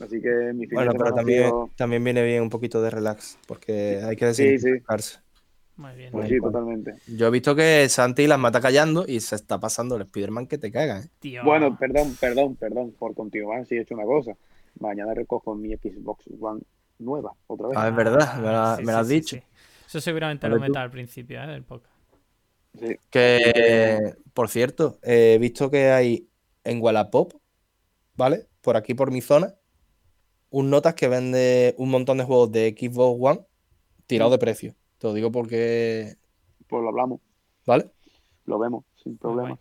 [0.00, 2.90] Así que mi fin Bueno, de pero también, sido- también viene bien un poquito de
[2.90, 5.18] relax, porque hay que Sí, desintoxicarse.
[5.76, 6.10] Muy bien.
[6.12, 6.94] Pues sí, totalmente.
[7.06, 10.58] Yo he visto que Santi las mata callando y se está pasando el Spider-Man que
[10.58, 11.08] te caga, ¿eh?
[11.20, 11.44] Tío.
[11.44, 13.64] Bueno, perdón, perdón, perdón por continuar.
[13.66, 14.32] Sí, he hecho una cosa.
[14.80, 16.62] Mañana recojo mi Xbox One
[16.98, 17.78] nueva, otra vez.
[17.78, 19.36] Ah, es verdad, me la- sí, me lo sí, has sí, dicho.
[19.36, 19.42] sí.
[19.86, 20.62] Eso seguramente lo tú.
[20.62, 21.46] meta al principio ¿eh?
[21.46, 21.94] del podcast.
[22.78, 22.96] Sí.
[23.10, 26.28] Que, por cierto, he visto que hay
[26.64, 27.34] en Wallapop,
[28.16, 28.46] ¿vale?
[28.60, 29.54] Por aquí, por mi zona,
[30.50, 33.40] un notas que vende un montón de juegos de Xbox One
[34.06, 34.74] tirados de precio.
[34.98, 36.14] Te lo digo porque,
[36.68, 37.20] Pues lo hablamos,
[37.66, 37.90] ¿vale?
[38.46, 39.48] lo vemos, sin problema.
[39.50, 39.58] guay.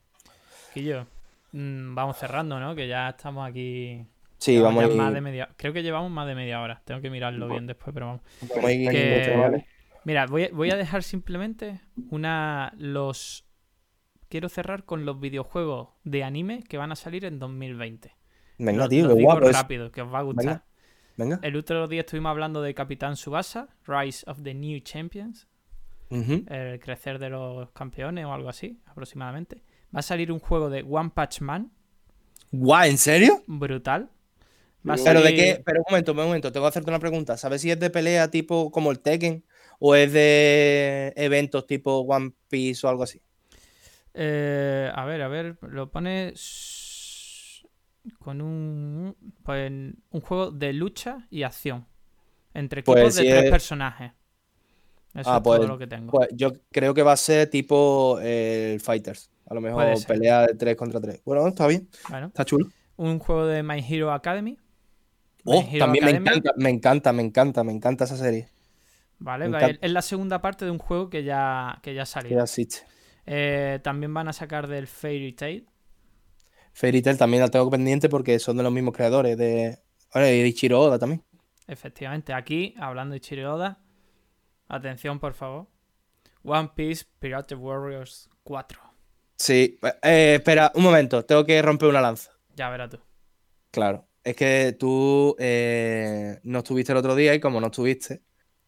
[0.74, 1.06] Quillo,
[1.52, 2.74] mm, vamos cerrando, ¿no?
[2.76, 4.06] Que ya estamos aquí.
[4.38, 5.50] Sí, vamos a ir, más de media...
[5.58, 6.82] Creo que llevamos más de media hora.
[6.86, 7.54] Tengo que mirarlo Bueno.
[7.56, 8.22] bien después, pero vamos.
[8.50, 9.66] vamos a ir- Que- chavales.
[10.06, 12.72] Mira, voy a, voy a dejar simplemente una.
[12.78, 13.46] Los.
[14.30, 18.14] Quiero cerrar con los videojuegos de anime que van a salir en 2020.
[18.60, 19.56] Venga, Los- tío, los qué digo guapo es.
[19.58, 20.46] rápido, que os va a gustar.
[20.46, 20.66] Venga.
[21.18, 21.40] Venga.
[21.42, 25.48] El otro día estuvimos hablando de Capitán Subasa, Rise of the New Champions,
[26.10, 29.64] el crecer de los campeones o algo así, aproximadamente.
[29.94, 31.72] Va a salir un juego de One Punch Man,
[32.52, 33.44] Guau, ¿en serio?
[33.48, 34.10] brutal.
[34.88, 37.36] Va a Pero de qué, pero un momento, un momento, tengo que hacerte una pregunta.
[37.36, 39.44] ¿Sabes si es de pelea tipo como el Tekken
[39.80, 43.22] o es de eventos tipo One Piece o algo así?
[44.14, 46.34] Eh, a ver, a ver, lo pone
[48.20, 51.86] con un pues, un juego de lucha y acción
[52.54, 54.12] entre equipos Pues de si tres es- personajes.
[55.14, 56.12] Eso Ah, es pues- todo lo que tengo.
[56.12, 59.32] Pues yo creo que va a ser tipo eh, el Fighters.
[59.50, 61.22] A lo mejor pelea de 3 contra 3.
[61.24, 62.68] Bueno, está bien, Bueno, está chulo.
[62.98, 64.58] un juego de My Hero Academy.
[65.46, 68.50] Oh, My Hero también me encanta, me encanta, me encanta, me encanta esa serie.
[69.20, 69.50] Vale,
[69.82, 72.44] es la segunda parte de un juego que ya, que ya ha salido.
[72.44, 72.80] existe.
[73.26, 75.66] Eh, también van a sacar del Fairy Tail.
[76.78, 79.80] Fairy Tail también la tengo pendiente porque son de los mismos creadores de.
[80.14, 81.24] Bueno, y de Ichiro Oda también.
[81.66, 83.80] Efectivamente, aquí, hablando de Ichiro Oda,
[84.68, 85.66] atención por favor.
[86.44, 88.80] One Piece Pirate Warriors 4.
[89.38, 92.32] Sí, eh, espera, un momento, tengo que romper una lanza.
[92.56, 93.00] Ya verás tú.
[93.72, 98.22] Claro, es que tú eh, no estuviste el otro día y como no estuviste,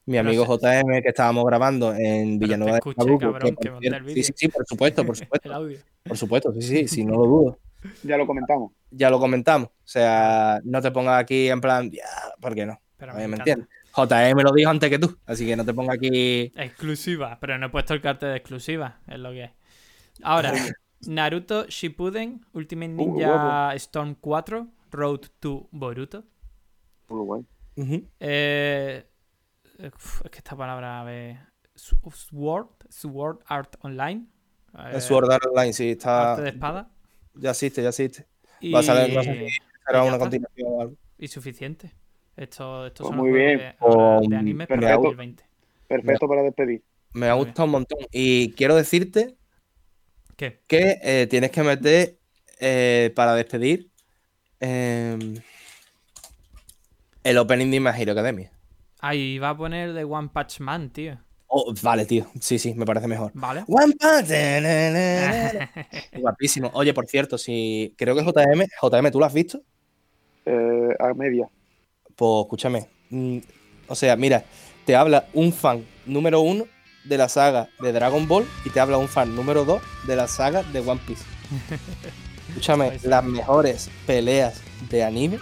[0.06, 3.72] mi amigo se- JM que estábamos grabando en Villanueva de escuché, Chacabuco, cabrón, por que
[3.72, 4.24] monté el cierto- sí, vídeo.
[4.24, 5.80] sí, sí, por supuesto, por El supuesto, audio.
[6.04, 7.60] por supuesto, sí, sí, sí, no lo dudo.
[8.04, 8.72] Ya lo comentamos.
[8.92, 12.04] Ya lo comentamos, o sea, no te pongas aquí en plan, ya,
[12.40, 12.80] ¿por qué no?
[12.98, 13.68] Pero me ¿Me entiendes?
[13.96, 16.52] JM lo dijo antes que tú, así que no te pongas aquí.
[16.56, 19.54] Exclusiva, pero no he puesto el cartel de exclusiva, es lo que hay.
[20.24, 20.54] Ahora,
[21.08, 26.24] Naruto Shippuden Ultimate Uh, Ninja Storm 4 Road to Boruto.
[27.10, 27.46] Muy guay.
[28.20, 29.06] Eh,
[29.78, 29.94] es
[30.30, 31.38] que esta palabra, a ver.
[31.76, 34.28] Sword, Sword Art Online.
[34.92, 36.32] Eh, Sword Art Online, sí, está.
[36.32, 36.90] Arte de espada.
[37.34, 38.28] Ya existe, ya existe.
[38.60, 38.88] Y, Va a si
[39.86, 40.96] será ya una continuación o algo.
[41.18, 41.94] y suficiente.
[42.36, 43.58] Esto, estos Pues son muy bien.
[43.58, 45.02] de, ahora de Um, anime para perfecto.
[45.02, 45.44] 2020.
[45.88, 46.84] Perfecto para despedir.
[47.14, 48.00] Me ha gustado un montón.
[48.12, 49.36] Y quiero decirte
[50.36, 50.62] ¿Qué?
[50.68, 52.18] que eh, tienes que meter
[52.60, 53.90] eh, para despedir
[54.60, 55.36] em,
[57.24, 58.52] el opening de My Hero Academia.
[59.00, 61.20] Ahí va a poner de One Punch Man, tío.
[61.52, 62.28] Oh, vale, tío.
[62.40, 63.32] Sí, sí, me parece mejor.
[63.34, 63.64] ¿Vale?
[63.68, 64.30] One Punch.
[64.30, 65.72] na, na, na, na.
[66.20, 66.70] Guapísimo.
[66.74, 69.60] Oye, por cierto, si creo que JM, JM, ¿tú lo has visto?
[70.46, 71.50] Eh, a media.
[72.16, 72.88] Pues escúchame.
[73.10, 73.40] mm,
[73.88, 74.44] o sea, mira,
[74.86, 76.66] te habla un fan número uno
[77.04, 80.28] de la saga de Dragon Ball y te habla un fan número dos de la
[80.28, 81.24] saga de One Piece.
[82.50, 85.40] Escúchame, las mejores peleas de anime,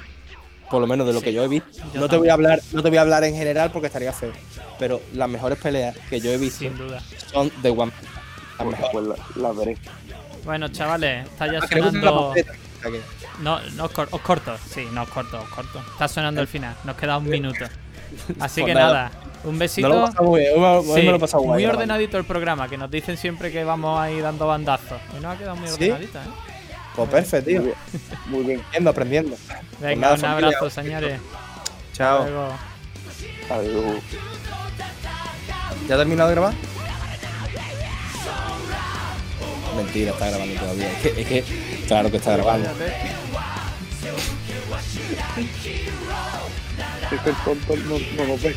[0.70, 1.70] por lo menos de lo Sí, que yo he visto.
[1.94, 4.12] yo no te voy a hablar, no te voy a hablar en general porque estaría
[4.14, 4.32] feo.
[4.80, 7.02] Pero las mejores peleas que yo he visto Sin duda.
[7.32, 8.14] son de One Piece.
[8.14, 8.92] Las Pues, mejores.
[8.92, 9.78] pues la, la veré.
[10.46, 12.34] Bueno, chavales, está ya Ah, que sonando.
[12.34, 12.46] que-
[13.42, 15.80] No, no os, cor- os corto, sí, no os corto, os corto.
[15.92, 17.66] Está sonando el final, nos queda un minuto.
[18.40, 18.94] Así que Pues nada.
[19.10, 19.12] nada,
[19.44, 19.90] un besito.
[19.90, 22.70] No lo muy bien, hoy me, hoy Sí, me lo guay muy ordenadito el programa,
[22.70, 25.00] que nos dicen siempre que vamos ahí dando bandazos.
[25.18, 25.74] Y nos ha quedado muy ¿Sí?
[25.74, 26.57] ordenadito, ¿eh?
[26.98, 27.62] Pues perfecto, tío.
[27.62, 27.78] Muy bien.
[28.26, 28.60] Muy bien.
[28.60, 29.38] Aprendiendo, aprendiendo.
[29.80, 31.20] Venga, nada, un familia, abrazo, señores.
[31.94, 32.24] Chao.
[32.24, 32.54] Luego.
[33.52, 34.04] Adiós.
[35.88, 36.54] ¿Ya ha terminado de grabar?
[39.76, 40.92] Mentira, está grabando todavía.
[40.92, 42.70] Es que, es que claro que está grabando.
[47.10, 48.56] Este tonto no, no lo ve.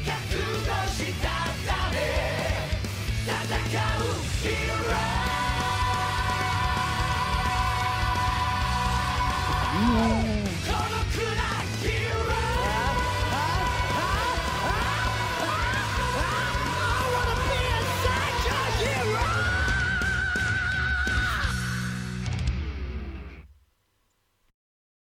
[9.73, 11.40] うん